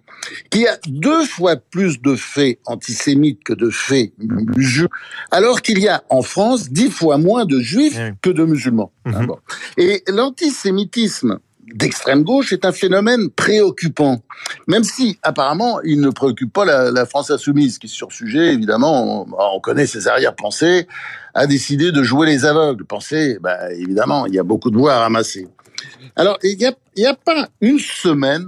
qu'il 0.51 0.63
y 0.63 0.69
a 0.69 0.79
deux 0.87 1.25
fois 1.25 1.57
plus 1.57 2.03
de 2.03 2.15
faits 2.15 2.59
antisémites 2.67 3.43
que 3.45 3.55
de 3.55 3.71
faits 3.71 4.13
musulmans, 4.19 4.91
alors 5.31 5.63
qu'il 5.63 5.79
y 5.79 5.89
a 5.89 6.05
en 6.11 6.23
France 6.23 6.71
dix 6.71 6.91
fois 6.91 7.19
moins 7.19 7.47
de 7.47 7.61
juifs 7.61 7.99
que 8.21 8.31
de 8.31 8.45
musulmans. 8.45 8.93
Mhm. 9.07 9.29
Et 9.77 10.03
l'antisémitisme 10.09 11.39
d'extrême 11.75 12.23
gauche 12.23 12.53
est 12.53 12.65
un 12.65 12.73
phénomène 12.73 13.31
préoccupant, 13.31 14.21
même 14.67 14.85
si 14.85 15.19
apparemment 15.23 15.81
il 15.83 16.01
ne 16.01 16.11
préoccupe 16.11 16.53
pas 16.53 16.65
la, 16.65 17.07
France 17.07 17.31
insoumise, 17.31 17.79
qui 17.79 17.89
sur 17.89 18.13
ce 18.13 18.19
sujet, 18.19 18.53
évidemment, 18.53 19.27
on, 19.31 19.61
connaît 19.61 19.87
ses 19.87 20.09
arrière-pensées, 20.09 20.87
a 21.35 21.47
décidé 21.47 21.93
de 21.93 22.03
jouer 22.03 22.27
les 22.27 22.45
aveugles. 22.45 22.85
Pensez, 22.85 23.39
bah, 23.41 23.73
évidemment, 23.73 24.27
il 24.27 24.35
y 24.35 24.39
a 24.39 24.43
beaucoup 24.43 24.71
de 24.71 24.77
voix 24.77 24.95
à 24.95 25.01
ramasser. 25.01 25.49
Alors, 26.17 26.39
il 26.43 26.57
n'y 26.59 26.67
a, 26.67 26.73
y 26.97 27.07
a 27.07 27.15
pas 27.15 27.49
une 27.61 27.79
semaine 27.79 28.47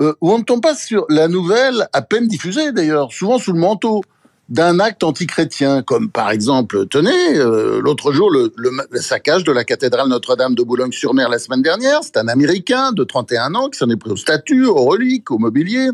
euh, 0.00 0.14
où 0.20 0.32
on 0.32 0.38
ne 0.38 0.44
tombe 0.44 0.62
pas 0.62 0.74
sur 0.74 1.06
la 1.08 1.28
nouvelle, 1.28 1.88
à 1.92 2.02
peine 2.02 2.28
diffusée 2.28 2.72
d'ailleurs, 2.72 3.12
souvent 3.12 3.38
sous 3.38 3.52
le 3.52 3.58
manteau, 3.58 4.02
d'un 4.48 4.80
acte 4.80 5.04
antichrétien, 5.04 5.82
comme 5.82 6.10
par 6.10 6.30
exemple, 6.30 6.86
tenez, 6.86 7.36
euh, 7.36 7.80
l'autre 7.82 8.12
jour, 8.12 8.30
le, 8.30 8.50
le, 8.56 9.00
saccage 9.00 9.44
de 9.44 9.52
la 9.52 9.64
cathédrale 9.64 10.08
Notre-Dame 10.08 10.54
de 10.54 10.62
Boulogne-sur-Mer 10.62 11.28
la 11.28 11.38
semaine 11.38 11.60
dernière. 11.60 12.00
C'est 12.02 12.16
un 12.16 12.28
Américain 12.28 12.92
de 12.92 13.04
31 13.04 13.54
ans 13.54 13.68
qui 13.68 13.78
s'en 13.78 13.90
est 13.90 13.96
pris 13.96 14.10
aux 14.10 14.16
statues, 14.16 14.64
aux 14.64 14.84
reliques, 14.84 15.30
au 15.30 15.38
mobilier, 15.38 15.88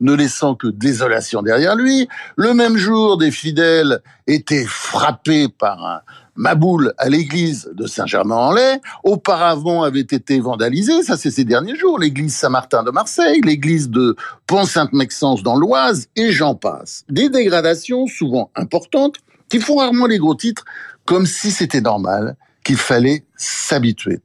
ne 0.00 0.12
laissant 0.12 0.54
que 0.54 0.66
désolation 0.66 1.40
derrière 1.40 1.76
lui. 1.76 2.08
Le 2.36 2.52
même 2.52 2.76
jour, 2.76 3.16
des 3.16 3.30
fidèles 3.30 4.00
étaient 4.26 4.66
frappés 4.66 5.48
par 5.48 5.82
un, 5.82 6.00
Maboule 6.36 6.94
à 6.98 7.08
l'église 7.08 7.70
de 7.74 7.86
Saint-Germain-en-Laye, 7.86 8.80
auparavant 9.02 9.82
avait 9.82 10.00
été 10.00 10.40
vandalisée, 10.40 11.02
ça 11.02 11.16
c'est 11.16 11.30
ces 11.30 11.44
derniers 11.44 11.76
jours, 11.76 11.98
l'église 11.98 12.34
Saint-Martin 12.34 12.82
de 12.82 12.90
Marseille, 12.90 13.40
l'église 13.44 13.88
de 13.88 14.16
Pont-Sainte-Maxence 14.46 15.42
dans 15.42 15.56
l'Oise, 15.56 16.08
et 16.16 16.32
j'en 16.32 16.54
passe. 16.54 17.04
Des 17.08 17.28
dégradations 17.28 18.06
souvent 18.06 18.50
importantes 18.56 19.16
qui 19.48 19.60
font 19.60 19.76
rarement 19.76 20.06
les 20.06 20.18
gros 20.18 20.34
titres, 20.34 20.64
comme 21.04 21.26
si 21.26 21.50
c'était 21.50 21.80
normal, 21.80 22.36
qu'il 22.64 22.76
fallait 22.76 23.24
s'habituer. 23.36 24.20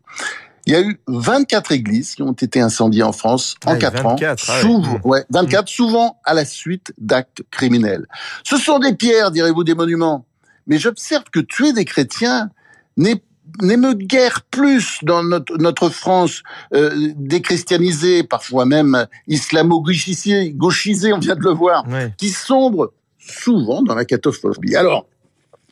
Il 0.65 0.73
y 0.73 0.75
a 0.75 0.81
eu 0.81 0.99
24 1.07 1.71
églises 1.71 2.13
qui 2.15 2.21
ont 2.21 2.33
été 2.33 2.61
incendiées 2.61 3.03
en 3.03 3.11
France 3.11 3.55
en 3.65 3.75
4 3.75 4.05
ans. 4.05 4.15
Ah 4.21 4.35
souvent, 4.37 4.99
ouais, 5.03 5.25
24, 5.31 5.63
mmh. 5.63 5.67
souvent 5.67 6.19
à 6.23 6.33
la 6.33 6.45
suite 6.45 6.93
d'actes 6.99 7.41
criminels. 7.49 8.05
Ce 8.43 8.57
sont 8.57 8.77
des 8.77 8.93
pierres, 8.93 9.31
direz-vous, 9.31 9.63
des 9.63 9.73
monuments 9.73 10.25
mais 10.69 10.77
j'observe 10.77 11.25
que 11.31 11.39
tuer 11.39 11.73
des 11.73 11.83
chrétiens 11.83 12.49
n'émeut 12.95 13.95
guère 13.95 14.43
plus 14.43 14.99
dans 15.01 15.23
notre, 15.23 15.57
notre 15.57 15.89
France 15.89 16.43
euh, 16.73 17.11
déchristianisée, 17.15 18.23
parfois 18.23 18.65
même 18.65 19.07
islamo-gauchisée, 19.27 20.51
gauchisée, 20.51 21.11
on 21.11 21.19
vient 21.19 21.35
de 21.35 21.43
le 21.43 21.51
voir, 21.51 21.85
qui 22.17 22.29
sombre 22.29 22.93
souvent 23.17 23.81
dans 23.81 23.95
la 23.95 24.05
cathophobie. 24.05 24.75
Alors, 24.75 25.07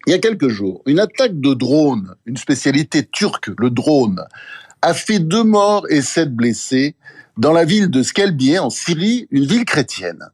il 0.07 0.11
y 0.11 0.13
a 0.13 0.19
quelques 0.19 0.47
jours, 0.47 0.81
une 0.85 0.99
attaque 0.99 1.39
de 1.39 1.53
drone, 1.53 2.15
une 2.25 2.37
spécialité 2.37 3.05
turque, 3.05 3.49
le 3.57 3.69
drone, 3.69 4.23
a 4.81 4.93
fait 4.93 5.19
deux 5.19 5.43
morts 5.43 5.85
et 5.89 6.01
sept 6.01 6.33
blessés 6.33 6.95
dans 7.37 7.51
la 7.51 7.65
ville 7.65 7.89
de 7.89 8.01
Skelbiye 8.01 8.57
en 8.57 8.69
Syrie, 8.69 9.27
une 9.31 9.45
ville 9.45 9.65
chrétienne. 9.65 10.29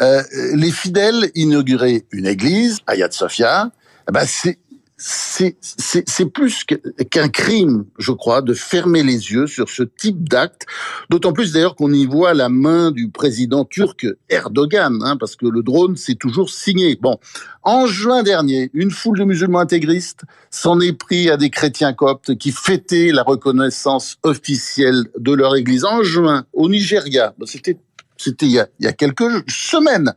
Euh, 0.00 0.22
les 0.54 0.70
fidèles 0.70 1.30
inauguraient 1.34 2.04
une 2.10 2.26
église, 2.26 2.78
Sophia, 3.10 3.70
eh 3.70 3.81
ben 4.12 4.26
c'est 4.26 4.58
c'est 4.98 6.26
plus 6.26 6.64
qu'un 7.10 7.28
crime, 7.28 7.86
je 7.98 8.12
crois, 8.12 8.40
de 8.40 8.54
fermer 8.54 9.02
les 9.02 9.32
yeux 9.32 9.48
sur 9.48 9.68
ce 9.68 9.82
type 9.82 10.28
d'acte. 10.28 10.64
D'autant 11.10 11.32
plus 11.32 11.52
d'ailleurs 11.52 11.74
qu'on 11.74 11.92
y 11.92 12.06
voit 12.06 12.34
la 12.34 12.48
main 12.48 12.92
du 12.92 13.10
président 13.10 13.64
turc 13.64 14.06
Erdogan, 14.28 15.00
hein, 15.02 15.16
parce 15.16 15.34
que 15.34 15.46
le 15.46 15.62
drone 15.62 15.96
c'est 15.96 16.14
toujours 16.14 16.50
signé. 16.50 16.96
Bon, 17.00 17.18
en 17.64 17.86
juin 17.86 18.22
dernier, 18.22 18.70
une 18.74 18.92
foule 18.92 19.18
de 19.18 19.24
musulmans 19.24 19.60
intégristes 19.60 20.22
s'en 20.50 20.78
est 20.78 20.92
pris 20.92 21.30
à 21.30 21.36
des 21.36 21.50
chrétiens 21.50 21.94
coptes 21.94 22.36
qui 22.36 22.52
fêtaient 22.52 23.10
la 23.12 23.24
reconnaissance 23.24 24.18
officielle 24.22 25.06
de 25.18 25.32
leur 25.32 25.56
église. 25.56 25.84
En 25.84 26.04
juin, 26.04 26.44
au 26.52 26.68
Nigeria, 26.68 27.34
c'était 27.46 27.78
c'était 28.16 28.46
il, 28.46 28.66
il, 28.78 28.84
y 28.84 28.88
a 28.88 28.92
quelques 28.92 29.44
semaines. 29.48 30.12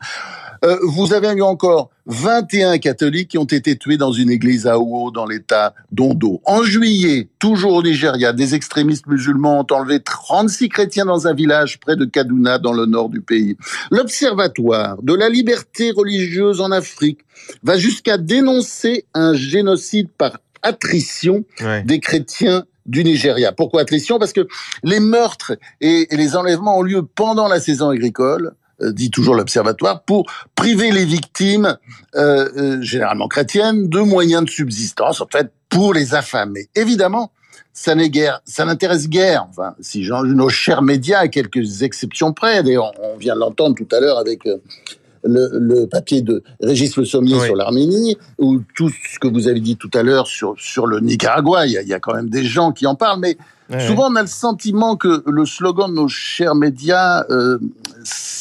Euh, 0.64 0.78
vous 0.84 1.14
avez 1.14 1.30
eu 1.34 1.42
encore 1.42 1.90
21 2.08 2.78
catholiques 2.78 3.30
qui 3.32 3.38
ont 3.38 3.46
été 3.46 3.78
tués 3.78 3.98
dans 3.98 4.12
une 4.12 4.30
église 4.30 4.68
à 4.68 4.80
Owo, 4.80 5.12
dans 5.12 5.25
l'état 5.25 5.74
d'Ondo. 5.92 6.42
En 6.46 6.64
juillet, 6.64 7.30
toujours 7.40 7.74
au 7.74 7.84
Nigeria, 7.84 8.34
des 8.34 8.56
extrémistes 8.56 9.08
musulmans 9.08 9.60
ont 9.60 9.75
enlevé 9.75 10.00
36 10.00 10.70
chrétiens 10.70 11.06
dans 11.06 11.28
un 11.28 11.34
village 11.34 11.80
près 11.80 11.96
de 11.96 12.06
Kaduna, 12.06 12.58
dans 12.58 12.74
le 12.74 12.86
nord 12.86 13.10
du 13.10 13.22
pays. 13.22 13.58
L'Observatoire 13.92 15.02
de 15.02 15.14
la 15.14 15.30
liberté 15.30 15.92
religieuse 15.92 16.62
en 16.62 16.72
Afrique 16.72 17.20
va 17.64 17.78
jusqu'à 17.78 18.18
dénoncer 18.18 19.06
un 19.14 19.34
génocide 19.34 20.10
par 20.18 20.40
attrition 20.62 21.44
des 21.86 22.00
chrétiens 22.00 22.66
du 22.86 23.04
Nigeria. 23.04 23.51
Pourquoi 23.51 23.82
attrition 23.82 24.20
Parce 24.20 24.34
que 24.34 24.48
les 24.84 25.00
meurtres 25.00 25.58
et 25.82 26.08
les 26.12 26.36
enlèvements 26.36 26.77
ont 26.77 26.84
lieu 26.84 27.04
pendant 27.04 27.48
la 27.48 27.60
saison 27.60 27.89
agricole 27.89 28.54
euh, 28.82 28.92
dit 28.92 29.10
toujours 29.10 29.36
l'Observatoire, 29.36 30.01
pour 30.04 30.25
priver 30.54 30.92
les 30.92 31.06
victimes, 31.06 31.77
euh, 32.15 32.50
euh, 32.58 32.82
généralement 32.82 33.30
chrétiennes, 33.30 33.88
de 33.88 34.00
moyens 34.00 34.44
de 34.44 34.50
subsistance, 34.50 35.22
en 35.22 35.27
fait, 35.27 35.50
pour 35.70 35.94
les 35.94 36.13
affamer. 36.13 36.68
Évidemment, 36.75 37.32
ça 37.72 37.96
n'est 37.96 38.10
guère, 38.10 38.42
ça 38.44 38.65
n'intéresse 38.65 39.08
guère, 39.08 39.48
enfin, 39.50 39.75
si 39.80 40.06
nos 40.10 40.50
chers 40.50 40.82
médias, 40.82 41.20
à 41.20 41.27
quelques 41.30 41.84
exceptions 41.84 42.34
près, 42.34 42.63
d'ailleurs, 42.63 42.92
on 43.01 43.18
vient 43.18 43.36
de 43.36 43.39
l'entendre 43.39 43.75
tout 43.75 43.88
à 43.96 44.01
l'heure 44.01 44.18
avec 44.18 44.42
le, 45.25 45.86
papier 45.86 46.22
de 46.22 46.44
Régis 46.62 46.96
Le 46.98 47.05
Sommier 47.05 47.39
sur 47.39 47.55
l'Arménie, 47.55 48.17
ou 48.38 48.62
tout 48.75 48.89
ce 48.89 49.20
que 49.20 49.27
vous 49.27 49.48
avez 49.48 49.60
dit 49.60 49.77
tout 49.77 49.91
à 49.94 50.03
l'heure 50.03 50.27
sur, 50.27 50.55
sur 50.58 50.88
le 50.88 51.00
Nicaragua, 51.00 51.65
il 51.65 51.74
y, 51.74 51.77
a, 51.77 51.82
il 51.82 51.88
y 51.88 51.94
a 51.94 52.00
quand 52.00 52.13
même 52.13 52.29
des 52.29 52.44
gens 52.44 52.72
qui 52.72 52.86
en 52.86 52.96
parlent, 52.96 53.20
mais 53.20 53.38
Souvent, 53.88 54.12
on 54.12 54.15
a 54.15 54.22
le 54.22 54.27
sentiment 54.27 54.96
que 54.96 55.24
le 55.25 55.46
slogan 55.46 55.89
de 55.89 55.96
nos 55.96 56.08
chers 56.08 56.53
médias 56.53 57.24
euh, 57.32 57.58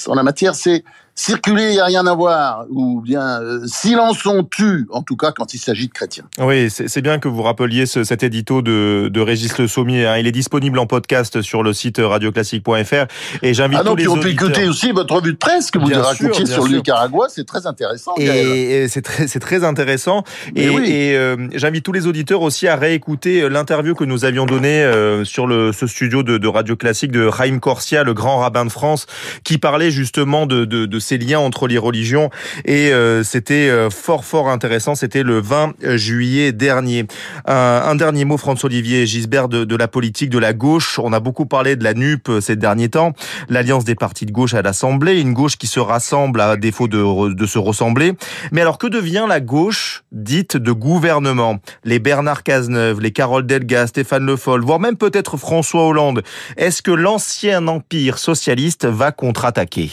en 0.06 0.14
la 0.14 0.22
matière, 0.22 0.54
c'est 0.54 0.84
circuler, 1.14 1.68
il 1.68 1.72
n'y 1.72 1.80
a 1.80 1.84
rien 1.84 2.06
à 2.06 2.14
voir, 2.14 2.64
ou 2.70 3.00
bien 3.00 3.40
euh, 3.40 3.60
silence 3.66 4.26
on 4.26 4.42
tue, 4.42 4.86
en 4.90 5.02
tout 5.02 5.16
cas 5.16 5.32
quand 5.32 5.54
il 5.54 5.58
s'agit 5.58 5.86
de 5.86 5.92
chrétiens. 5.92 6.24
Oui, 6.38 6.68
c'est 6.70 7.02
bien 7.02 7.18
que 7.18 7.28
vous 7.28 7.42
rappeliez 7.42 7.86
ce, 7.86 8.02
cet 8.02 8.22
édito 8.22 8.62
de, 8.62 9.08
de 9.12 9.20
Régis 9.20 9.56
Le 9.58 9.68
Sommier. 9.68 10.06
Hein. 10.06 10.18
Il 10.18 10.26
est 10.26 10.32
disponible 10.32 10.78
en 10.78 10.86
podcast 10.86 11.40
sur 11.42 11.62
le 11.62 11.72
site 11.72 11.98
radioclassique.fr. 12.02 13.06
Et 13.42 13.54
j'invite 13.54 13.78
ah 13.80 13.84
tous 13.84 13.96
les 13.96 14.08
on 14.08 14.16
peut 14.16 14.30
écouter 14.30 14.66
aussi 14.66 14.90
votre 14.90 15.14
revue 15.14 15.32
de 15.32 15.38
presse 15.38 15.70
que 15.70 15.78
vous 15.78 15.86
racontiez 15.86 16.46
sur 16.46 16.66
le 16.66 16.76
Nicaragua, 16.76 17.26
c'est 17.28 17.46
très 17.46 17.66
intéressant. 17.66 18.14
Et, 18.18 18.86
c'est 18.88 19.02
très, 19.02 19.26
très 19.26 19.64
intéressant. 19.64 20.24
et, 20.56 20.66
et 20.66 21.16
euh, 21.16 21.36
j'invite 21.54 21.84
tous 21.84 21.92
les 21.92 22.06
auditeurs 22.06 22.42
aussi 22.42 22.66
à 22.66 22.76
réécouter 22.76 23.42
euh, 23.42 23.48
l'interview 23.48 23.94
que 23.94 24.04
nous 24.04 24.24
avions 24.24 24.46
donnée 24.46 24.84
sur 25.24 25.46
le, 25.46 25.72
ce 25.72 25.86
studio 25.86 26.22
de, 26.22 26.38
de 26.38 26.48
Radio 26.48 26.76
Classique 26.76 27.12
de 27.12 27.24
Raïm 27.24 27.60
Corsia, 27.60 28.02
le 28.02 28.14
grand 28.14 28.38
rabbin 28.38 28.64
de 28.64 28.70
France, 28.70 29.06
qui 29.44 29.58
parlait 29.58 29.90
justement 29.90 30.46
de, 30.46 30.64
de, 30.64 30.86
de 30.86 30.98
ces 31.04 31.18
liens 31.18 31.38
entre 31.38 31.68
les 31.68 31.78
religions 31.78 32.30
et 32.64 32.92
euh, 32.92 33.22
c'était 33.22 33.68
euh, 33.68 33.90
fort 33.90 34.24
fort 34.24 34.48
intéressant. 34.48 34.94
C'était 34.94 35.22
le 35.22 35.40
20 35.40 35.74
juillet 35.96 36.52
dernier. 36.52 37.06
Un, 37.46 37.94
dernier 37.94 38.24
mot, 38.24 38.36
François-Olivier 38.36 39.06
Gisbert, 39.06 39.48
de, 39.48 39.64
de, 39.64 39.76
la 39.76 39.88
politique 39.88 40.30
de 40.30 40.38
la 40.38 40.52
gauche. 40.52 40.98
On 40.98 41.12
a 41.12 41.20
beaucoup 41.20 41.46
parlé 41.46 41.76
de 41.76 41.84
la 41.84 41.94
NUP 41.94 42.28
euh, 42.28 42.40
ces 42.40 42.56
derniers 42.56 42.88
temps, 42.88 43.12
l'alliance 43.48 43.84
des 43.84 43.94
partis 43.94 44.26
de 44.26 44.32
gauche 44.32 44.54
à 44.54 44.62
l'Assemblée, 44.62 45.20
une 45.20 45.32
gauche 45.32 45.56
qui 45.56 45.66
se 45.66 45.80
rassemble 45.80 46.40
à 46.40 46.56
défaut 46.56 46.88
de, 46.88 47.32
de 47.32 47.46
se 47.46 47.58
ressembler. 47.58 48.12
Mais 48.52 48.60
alors 48.60 48.78
que 48.78 48.86
devient 48.86 49.26
la 49.28 49.40
gauche 49.40 50.04
dite 50.12 50.56
de 50.56 50.72
gouvernement? 50.72 51.58
Les 51.84 51.98
Bernard 51.98 52.42
Cazeneuve, 52.42 53.00
les 53.00 53.12
Carole 53.12 53.46
Delga, 53.46 53.86
Stéphane 53.86 54.26
Le 54.26 54.36
Foll, 54.36 54.62
voire 54.64 54.80
même 54.80 54.96
peut-être 54.96 55.36
François 55.36 55.86
Hollande. 55.86 56.22
Est-ce 56.56 56.82
que 56.82 56.90
l'ancien 56.90 57.68
empire 57.68 58.18
socialiste 58.18 58.86
va 58.86 59.12
contre-attaquer? 59.12 59.90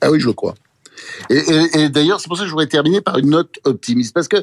Ah 0.00 0.10
oui, 0.10 0.20
je 0.20 0.26
le 0.26 0.32
crois. 0.32 0.54
Et, 1.30 1.88
d'ailleurs, 1.88 2.20
c'est 2.20 2.28
pour 2.28 2.36
ça 2.36 2.42
que 2.42 2.48
je 2.48 2.52
voudrais 2.52 2.66
terminer 2.66 3.00
par 3.00 3.18
une 3.18 3.30
note 3.30 3.58
optimiste, 3.64 4.14
parce 4.14 4.28
que 4.28 4.38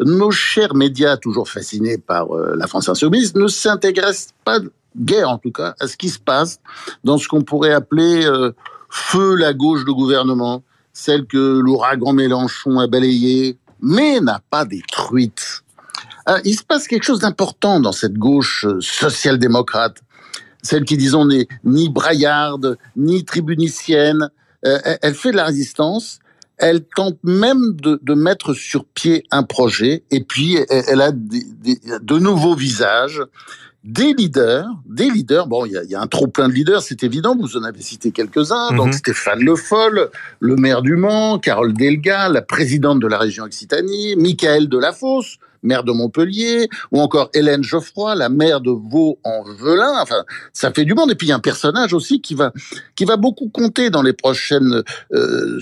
nos 0.00 0.30
chers 0.30 0.74
médias, 0.74 1.16
toujours 1.16 1.48
fascinés 1.48 1.98
par 1.98 2.34
euh, 2.34 2.54
la 2.56 2.66
France 2.66 2.88
insoumise, 2.88 3.34
ne 3.34 3.46
s'intéressent 3.46 4.32
pas 4.44 4.58
guère, 4.96 5.28
en 5.28 5.38
tout 5.38 5.52
cas, 5.52 5.74
à 5.78 5.86
ce 5.86 5.96
qui 5.96 6.08
se 6.08 6.18
passe 6.18 6.58
dans 7.04 7.18
ce 7.18 7.28
qu'on 7.28 7.42
pourrait 7.42 7.72
appeler 7.72 8.24
euh, 8.24 8.52
feu 8.88 9.34
la 9.34 9.52
gauche 9.52 9.84
de 9.84 9.92
gouvernement, 9.92 10.62
celle 10.92 11.26
que 11.26 11.58
l'ouragan 11.58 12.12
Mélenchon 12.12 12.78
a 12.78 12.86
balayée, 12.86 13.58
mais 13.80 14.20
n'a 14.20 14.40
pas 14.50 14.64
détruite. 14.64 15.62
Ah, 16.26 16.38
il 16.44 16.54
se 16.54 16.64
passe 16.64 16.86
quelque 16.86 17.04
chose 17.04 17.20
d'important 17.20 17.80
dans 17.80 17.92
cette 17.92 18.14
gauche 18.14 18.64
euh, 18.66 18.80
social-démocrate, 18.80 19.98
celle 20.62 20.84
qui, 20.84 20.96
disons, 20.96 21.26
n'est 21.26 21.48
ni 21.64 21.88
braillarde, 21.88 22.78
ni 22.96 23.24
tribunicienne, 23.24 24.30
elle 24.62 25.14
fait 25.14 25.30
de 25.32 25.36
la 25.36 25.44
résistance, 25.44 26.18
elle 26.58 26.84
tente 26.84 27.18
même 27.22 27.74
de, 27.76 27.98
de, 28.02 28.14
mettre 28.14 28.52
sur 28.52 28.84
pied 28.84 29.24
un 29.30 29.42
projet, 29.42 30.04
et 30.10 30.20
puis 30.22 30.58
elle 30.68 31.00
a 31.00 31.10
des, 31.12 31.44
de 32.02 32.18
nouveaux 32.18 32.54
visages, 32.54 33.22
des 33.84 34.12
leaders, 34.12 34.68
des 34.86 35.10
leaders. 35.10 35.46
Bon, 35.46 35.64
il 35.64 35.72
y 35.72 35.78
a, 35.78 35.84
y 35.84 35.94
a, 35.94 36.00
un 36.00 36.06
trop 36.06 36.26
plein 36.26 36.48
de 36.48 36.52
leaders, 36.52 36.82
c'est 36.82 37.02
évident. 37.02 37.34
Vous 37.36 37.56
en 37.56 37.62
avez 37.62 37.80
cité 37.80 38.10
quelques-uns. 38.10 38.72
Donc 38.72 38.88
mhm. 38.88 38.92
Stéphane 38.92 39.40
Le 39.40 39.56
Foll, 39.56 40.10
le 40.38 40.56
maire 40.56 40.82
du 40.82 40.96
Mans, 40.96 41.38
Carole 41.38 41.72
Delga, 41.72 42.28
la 42.28 42.42
présidente 42.42 43.00
de 43.00 43.06
la 43.06 43.18
région 43.18 43.44
Occitanie, 43.44 44.16
Michael 44.16 44.68
Delafosse, 44.68 45.38
maire 45.62 45.84
de 45.84 45.92
Montpellier, 45.92 46.68
ou 46.92 47.00
encore 47.00 47.30
Hélène 47.34 47.62
Geoffroy, 47.62 48.14
la 48.14 48.28
maire 48.28 48.60
de 48.60 48.70
Vaux-en-Velin. 48.70 50.00
Enfin, 50.00 50.24
ça 50.52 50.72
fait 50.72 50.84
du 50.84 50.94
monde. 50.94 51.10
Et 51.10 51.14
puis 51.14 51.26
il 51.26 51.30
y 51.30 51.32
a 51.32 51.36
un 51.36 51.40
personnage 51.40 51.92
aussi 51.92 52.20
qui 52.20 52.34
va 52.34 52.52
qui 52.96 53.04
va 53.04 53.16
beaucoup 53.16 53.48
compter 53.48 53.90
dans 53.90 54.02
les 54.02 54.12
prochaines 54.12 54.82
euh, 55.12 55.60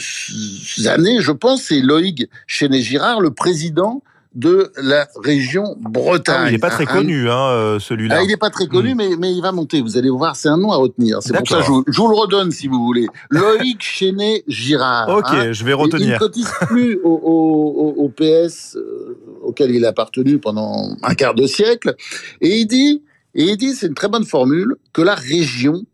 années, 0.86 1.20
je 1.20 1.32
pense, 1.32 1.62
c'est 1.62 1.80
Loïc 1.80 2.28
Chenet-Girard, 2.46 3.20
le 3.20 3.30
président 3.30 4.02
de 4.38 4.70
la 4.80 5.08
région 5.24 5.76
Bretagne. 5.80 6.36
Ah 6.38 6.48
il 6.48 6.52
n'est 6.52 6.58
pas 6.58 6.70
très 6.70 6.86
connu, 6.86 7.28
hein, 7.28 7.50
euh, 7.50 7.78
celui-là. 7.80 8.18
Ah, 8.18 8.22
il 8.22 8.28
n'est 8.28 8.36
pas 8.36 8.50
très 8.50 8.68
connu, 8.68 8.94
mais, 8.94 9.16
mais 9.18 9.34
il 9.34 9.42
va 9.42 9.50
monter. 9.50 9.80
Vous 9.82 9.98
allez 9.98 10.10
voir, 10.10 10.36
c'est 10.36 10.48
un 10.48 10.56
nom 10.56 10.70
à 10.70 10.76
retenir. 10.76 11.18
C'est 11.22 11.36
pour 11.36 11.46
ça 11.48 11.58
que 11.58 11.64
je, 11.64 11.92
je, 11.92 12.00
vous 12.00 12.08
le 12.08 12.14
redonne 12.14 12.52
si 12.52 12.68
vous 12.68 12.84
voulez. 12.84 13.08
Loïc 13.30 13.78
Chenet-Girard. 13.82 15.08
Ok, 15.08 15.26
hein. 15.30 15.52
je 15.52 15.64
vais 15.64 15.72
retenir. 15.72 16.06
Il 16.06 16.12
ne 16.12 16.18
cotise 16.18 16.50
plus 16.68 17.00
au, 17.02 17.10
au, 17.10 17.94
au 18.04 18.08
PS 18.10 18.76
euh, 18.76 19.18
auquel 19.42 19.72
il 19.72 19.84
a 19.84 19.88
appartenu 19.88 20.38
pendant 20.38 20.96
un 21.02 21.14
quart 21.14 21.34
de 21.34 21.48
siècle. 21.48 21.96
Et 22.40 22.58
il 22.60 22.66
dit, 22.66 23.02
et 23.34 23.42
il 23.42 23.56
dit, 23.56 23.74
c'est 23.74 23.88
une 23.88 23.94
très 23.94 24.08
bonne 24.08 24.24
formule, 24.24 24.76
que 24.92 25.02
la 25.02 25.16
région 25.16 25.84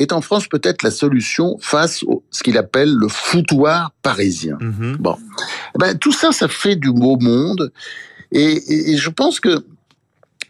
est 0.00 0.12
en 0.12 0.20
France 0.20 0.48
peut-être 0.48 0.82
la 0.82 0.90
solution 0.90 1.56
face 1.60 2.02
à 2.02 2.14
ce 2.30 2.42
qu'il 2.42 2.58
appelle 2.58 2.92
le 2.92 3.08
foutoir 3.08 3.92
parisien. 4.02 4.56
Mm-hmm. 4.60 4.96
Bon, 4.96 5.16
eh 5.74 5.78
ben, 5.78 5.98
tout 5.98 6.12
ça, 6.12 6.32
ça 6.32 6.48
fait 6.48 6.76
du 6.76 6.92
beau 6.92 7.16
monde, 7.18 7.72
et, 8.32 8.92
et, 8.92 8.96
je 8.96 9.10
pense 9.10 9.40
que 9.40 9.64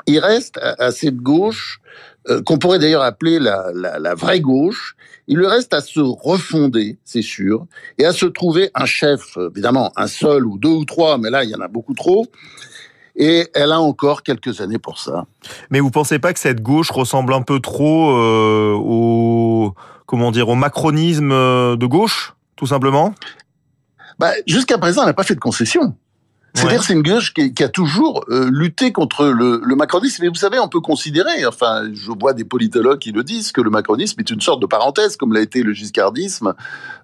il 0.06 0.18
reste 0.18 0.58
à, 0.58 0.90
cette 0.90 1.16
gauche 1.16 1.80
euh, 2.28 2.42
qu'on 2.42 2.58
pourrait 2.58 2.78
d'ailleurs 2.78 3.02
appeler 3.02 3.38
la, 3.38 3.70
la, 3.74 3.98
la, 3.98 4.14
vraie 4.14 4.40
gauche. 4.40 4.96
Il 5.28 5.38
lui 5.38 5.46
reste 5.46 5.72
à 5.72 5.80
se 5.80 6.00
refonder, 6.00 6.98
c'est 7.04 7.22
sûr, 7.22 7.66
et 7.98 8.04
à 8.04 8.12
se 8.12 8.26
trouver 8.26 8.70
un 8.74 8.86
chef, 8.86 9.38
évidemment 9.52 9.92
un 9.96 10.06
seul 10.06 10.46
ou 10.46 10.58
deux 10.58 10.68
ou 10.68 10.84
trois, 10.84 11.18
mais 11.18 11.30
là 11.30 11.44
il 11.44 11.50
y 11.50 11.54
en 11.54 11.60
a 11.60 11.68
beaucoup 11.68 11.94
trop, 11.94 12.26
et 13.16 13.48
elle 13.54 13.72
a 13.72 13.80
encore 13.80 14.22
quelques 14.22 14.60
années 14.60 14.78
pour 14.78 14.98
ça. 14.98 15.26
Mais 15.70 15.80
vous 15.80 15.90
pensez 15.90 16.18
pas 16.18 16.32
que 16.32 16.38
cette 16.38 16.62
gauche 16.62 16.90
ressemble 16.90 17.34
un 17.34 17.42
peu 17.42 17.60
trop 17.60 18.10
euh, 18.10 18.74
au 18.74 19.74
comment 20.06 20.30
dire 20.30 20.48
au 20.48 20.54
macronisme 20.54 21.32
euh, 21.32 21.76
de 21.76 21.86
gauche, 21.86 22.34
tout 22.56 22.66
simplement? 22.66 23.14
Bah, 24.18 24.32
Jusqu'à 24.46 24.78
présent, 24.78 25.02
elle 25.02 25.08
n'a 25.08 25.14
pas 25.14 25.22
fait 25.22 25.34
de 25.34 25.40
concession. 25.40 25.94
C'est-à-dire 26.54 26.82
c'est 26.82 26.94
une 26.94 27.02
gauche 27.02 27.32
qui, 27.32 27.54
qui, 27.54 27.62
a 27.62 27.68
toujours 27.68 28.24
euh, 28.28 28.50
lutté 28.50 28.92
contre 28.92 29.26
le, 29.26 29.60
le, 29.64 29.76
macronisme. 29.76 30.24
Et 30.24 30.28
vous 30.28 30.34
savez, 30.34 30.58
on 30.58 30.68
peut 30.68 30.80
considérer, 30.80 31.46
enfin, 31.46 31.84
je 31.92 32.10
vois 32.10 32.32
des 32.32 32.44
politologues 32.44 32.98
qui 32.98 33.12
le 33.12 33.22
disent, 33.22 33.52
que 33.52 33.60
le 33.60 33.70
macronisme 33.70 34.20
est 34.20 34.30
une 34.30 34.40
sorte 34.40 34.60
de 34.60 34.66
parenthèse, 34.66 35.16
comme 35.16 35.32
l'a 35.32 35.40
été 35.40 35.62
le 35.62 35.72
giscardisme 35.72 36.54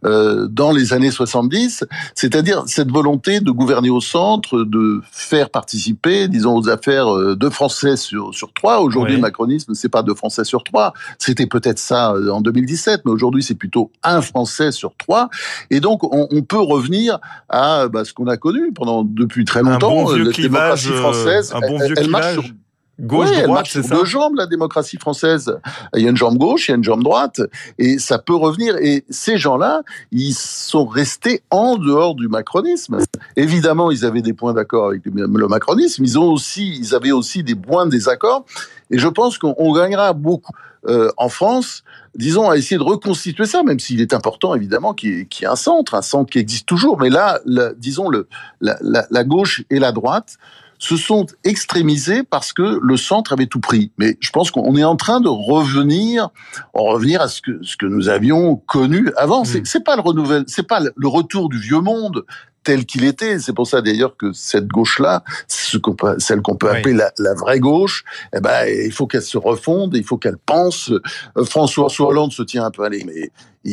euh, 0.05 0.47
dans 0.49 0.73
les 0.73 0.93
années 0.93 1.11
70. 1.11 1.85
C'est-à-dire 2.15 2.65
cette 2.67 2.91
volonté 2.91 3.41
de 3.41 3.51
gouverner 3.51 3.91
au 3.91 4.01
centre, 4.01 4.65
de 4.65 5.01
faire 5.11 5.51
participer, 5.51 6.29
disons, 6.29 6.57
aux 6.57 6.69
affaires 6.69 7.15
euh, 7.15 7.37
deux 7.37 7.51
Français 7.51 7.97
sur, 7.97 8.35
sur 8.35 8.53
trois. 8.53 8.81
Aujourd'hui, 8.81 9.15
le 9.15 9.21
macronisme, 9.21 9.75
c'est 9.75 9.89
pas 9.89 10.03
deux 10.03 10.15
Français 10.15 10.45
sur 10.45 10.65
trois. 10.65 10.93
C'était 11.19 11.47
peut-être 11.47 11.79
ça 11.79 12.13
euh, 12.13 12.31
en 12.31 12.41
2017, 12.41 13.03
mais 13.05 13.13
aujourd'hui, 13.13 13.43
c'est 13.43 13.55
plutôt 13.55 13.91
un 14.03 14.21
Français 14.21 14.71
sur 14.71 14.95
trois. 14.97 15.31
Et 15.71 15.81
donc, 15.81 16.05
on, 16.05 16.29
on 16.31 16.43
peut 16.43 16.61
revenir 16.61 17.19
à 17.49 17.89
bah, 17.89 18.05
ce 18.05 18.13
qu'on 18.13 18.27
a 18.27 18.37
connu 18.37 18.73
pendant 18.73 19.03
depuis 19.03 19.46
très 19.47 19.63
longtemps. 19.63 20.01
Un 20.01 20.05
bon 20.05 20.15
vieux 20.15 20.31
clivage, 20.31 20.91
française, 20.91 21.53
un 21.55 21.61
bon 21.61 21.79
vieux 21.79 21.95
elle, 21.97 22.05
clivage. 22.05 22.37
Marche 22.37 22.47
sur, 22.47 22.55
Gauche, 22.99 23.29
oui, 23.31 23.43
droite, 23.43 23.67
c'est 23.69 23.83
ça. 23.83 23.95
deux 23.95 24.07
jambes, 24.07 24.37
la 24.37 24.47
démocratie 24.47 24.97
française. 24.97 25.59
Il 25.95 26.03
y 26.03 26.07
a 26.07 26.11
une 26.11 26.17
jambe 26.17 26.39
gauche, 26.39 26.69
il 26.69 26.71
y 26.71 26.75
a 26.75 26.77
une 26.77 26.85
jambe 26.85 27.03
droite, 27.03 27.43
et 27.79 27.99
ça 27.99 28.19
peut 28.19 28.35
revenir. 28.35 28.77
Et 28.77 29.05
ces 29.11 29.37
gens-là, 29.37 29.83
ils 30.13 30.33
sont 30.33 30.87
restés 30.87 31.43
en 31.51 31.77
dehors 31.77 32.15
du 32.15 32.29
macronisme. 32.29 32.99
Évidemment, 33.37 33.91
ils 33.91 34.07
avaient 34.07 34.23
des 34.23 34.33
points 34.33 34.55
d'accord 34.55 34.89
avec 34.89 35.03
le 35.05 35.49
macronisme. 35.49 36.05
Ils 36.05 36.19
ont 36.19 36.33
aussi, 36.33 36.79
ils 36.79 36.95
avaient 36.95 37.13
aussi 37.13 37.43
des 37.43 37.55
points 37.55 37.85
de 37.85 37.91
désaccord. 37.91 38.47
Et 38.91 38.99
je 38.99 39.09
pense 39.09 39.37
qu'on 39.37 39.73
gagnera 39.73 40.15
beaucoup 40.15 40.53
euh, 40.89 41.11
en 41.17 41.29
France, 41.29 41.83
disons, 42.15 42.49
à 42.49 42.57
essayer 42.57 42.79
de 42.79 42.83
reconstituer 42.83 43.45
ça, 43.47 43.63
même 43.63 43.81
s'il 43.81 44.01
est 44.01 44.15
important, 44.15 44.55
évidemment, 44.55 44.95
qu'il 44.95 45.11
y, 45.11 45.43
ait 45.43 45.47
un 45.47 45.57
centre, 45.57 45.95
un 45.95 46.03
centre 46.03 46.31
qui 46.31 46.39
existe 46.39 46.67
toujours. 46.67 46.99
Mais 46.99 47.11
là, 47.11 47.41
disons, 47.77 48.09
le, 48.09 48.29
la, 48.61 48.79
la, 48.81 49.07
la 49.11 49.25
gauche 49.25 49.65
et 49.69 49.81
la 49.81 49.93
droite 49.93 50.39
se 50.79 50.97
sont 50.97 51.27
extrémisés 51.45 52.23
parce 52.23 52.53
que 52.53 52.79
le 52.83 52.97
centre 52.97 53.33
avait 53.33 53.47
tout 53.47 53.61
pris. 53.61 53.91
Mais 53.99 54.17
je 54.21 54.31
pense 54.31 54.51
qu'on 54.51 54.77
est 54.77 54.85
en 54.85 54.97
train 54.97 55.21
de 55.21 55.29
revenir, 55.29 56.29
en 56.75 56.85
revenir 56.85 57.21
à 57.21 57.29
ce 57.29 57.41
que 57.41 57.59
ce 57.63 57.77
que 57.77 57.87
nous 57.87 58.09
avions 58.09 58.57
connu 58.57 59.11
avant. 59.17 59.43
Mmh. 59.43 59.65
C'est 59.65 59.85
pas 59.85 59.97
le 59.97 60.03
renouvelle, 60.03 60.45
c'est 60.47 60.67
pas 60.67 60.81
le 60.81 61.09
retour 61.09 61.49
du 61.49 61.59
vieux 61.59 61.81
monde 61.81 62.25
tel 62.67 62.85
qu'il 62.85 63.05
était. 63.05 63.39
C'est 63.39 63.53
pour 63.53 63.67
ça 63.67 63.81
d'ailleurs 63.81 64.17
que 64.17 64.33
cette 64.33 64.67
gauche-là, 64.67 65.23
ce 65.47 65.79
qu'on 65.79 65.95
peut, 65.95 66.17
celle 66.19 66.43
qu'on 66.43 66.57
peut 66.57 66.69
appeler 66.69 66.95
la, 66.95 67.13
la, 67.19 67.33
vraie 67.33 67.61
gauche, 67.61 68.05
eh 68.35 68.41
ben, 68.41 68.67
il 68.67 68.93
faut 68.93 69.07
qu'elle 69.07 69.23
se 69.23 69.39
refonde, 69.39 69.95
il 69.95 70.03
faut 70.03 70.19
qu'elle 70.19 70.37
pense. 70.37 70.91
Euh, 70.91 71.45
François 71.45 71.89
Hollande 72.01 72.33
se 72.33 72.43
tient 72.43 72.65
un 72.65 72.73
peu 72.73 72.85
à 72.85 72.91
mais 72.91 73.31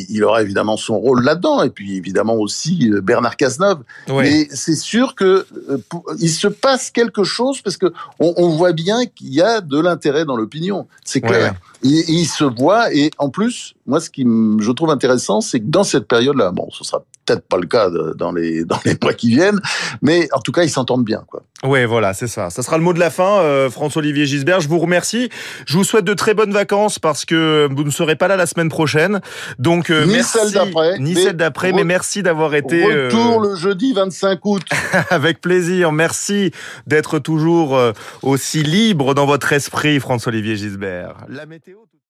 il 0.10 0.24
aura 0.24 0.42
évidemment 0.42 0.78
son 0.78 0.98
rôle 0.98 1.24
là-dedans, 1.24 1.64
et 1.64 1.70
puis 1.70 1.96
évidemment 1.98 2.36
aussi 2.36 2.90
euh, 2.92 3.02
Bernard 3.02 3.38
Cazeneuve. 3.38 3.80
Mais 4.10 4.48
c'est 4.52 4.76
sûr 4.76 5.16
que 5.16 5.46
euh, 5.70 5.78
il 6.20 6.30
se 6.30 6.48
passe 6.48 6.92
quelque 6.92 7.24
chose 7.24 7.62
parce 7.62 7.78
que 7.78 7.94
on, 8.20 8.34
on 8.38 8.50
voit 8.50 8.74
bien 8.74 9.06
qu'il 9.06 9.34
y 9.34 9.42
a 9.42 9.62
de 9.62 9.80
l'intérêt 9.80 10.26
dans 10.26 10.36
l'opinion. 10.36 10.88
C'est 11.06 11.22
clair. 11.22 11.56
Il, 11.84 11.92
il, 12.08 12.26
se 12.26 12.46
voit 12.46 12.94
et 12.94 13.12
en 13.18 13.30
plus, 13.30 13.76
moi, 13.86 14.00
ce 14.00 14.10
qui 14.10 14.24
je 14.24 14.72
trouve 14.72 14.90
intéressant, 14.90 15.42
c'est 15.42 15.60
que 15.60 15.66
dans 15.66 15.84
cette 15.84 16.08
période-là, 16.08 16.52
bon, 16.52 16.70
ce 16.72 16.84
sera 16.84 17.04
peut-être 17.26 17.48
pas 17.48 17.58
le 17.58 17.68
cas 17.68 17.90
dans 18.16 18.32
les 18.32 18.64
dans 18.66 18.80
les 18.86 18.98
mois 19.02 19.14
qui 19.14 19.30
viennent, 19.30 19.60
mais 20.02 20.28
en 20.32 20.40
tout 20.40 20.52
cas 20.52 20.64
ils 20.64 20.70
s'entendent 20.70 21.06
bien 21.06 21.24
quoi. 21.28 21.44
Oui, 21.66 21.86
voilà, 21.86 22.14
c'est 22.14 22.28
ça. 22.28 22.50
Ça 22.50 22.62
sera 22.62 22.78
le 22.78 22.84
mot 22.84 22.92
de 22.92 23.00
la 23.00 23.10
fin, 23.10 23.40
euh, 23.40 23.70
François-Olivier 23.70 24.26
Gisbert. 24.26 24.60
Je 24.60 24.68
vous 24.68 24.80
remercie. 24.80 25.30
Je 25.66 25.78
vous 25.78 25.86
souhaite 25.86 26.04
de 26.04 26.14
très 26.14 26.34
bonnes 26.34 26.52
vacances 26.52 27.00
parce 27.00 27.24
que 27.24 27.70
vous 27.72 27.86
ne 27.86 27.90
serez 27.90 28.18
pas 28.18 28.28
là 28.28 28.36
la 28.36 28.46
semaine 28.48 28.68
prochaine. 28.68 29.22
Donc 29.60 29.83
euh, 29.90 30.06
ni 30.06 30.14
merci, 30.14 30.38
celle 30.38 30.52
d'après, 30.52 31.00
ni 31.00 31.16
celle 31.16 31.38
d'après, 31.38 31.72
mais 31.72 31.84
merci 31.84 32.24
d'avoir 32.24 32.56
été 32.56 32.84
retour 32.84 33.44
euh... 33.44 33.50
le 33.50 33.56
jeudi 33.56 33.94
25 33.94 34.40
août. 34.46 34.64
Avec 35.10 35.42
plaisir. 35.42 35.92
Merci 35.92 36.52
d'être 36.88 37.20
toujours 37.20 37.78
euh, 37.78 37.92
aussi 38.22 38.64
libre 38.64 39.14
dans 39.14 39.26
votre 39.26 39.54
esprit, 39.54 40.00
François-Olivier 40.00 40.56
Gisbert. 40.56 41.16
La 41.30 41.46
météo. 41.46 41.78